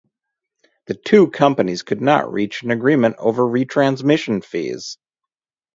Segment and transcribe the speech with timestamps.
[0.87, 4.97] The two companies could not reach an agreement over retransmission fees.